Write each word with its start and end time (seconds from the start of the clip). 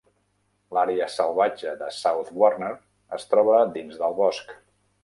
L"àrea 0.73 1.09
salvatge 1.17 1.75
de 1.83 1.91
South 1.99 2.33
Warner 2.45 2.73
es 3.21 3.31
troba 3.35 3.63
dins 3.79 4.03
del 4.03 4.23
bosc. 4.25 4.61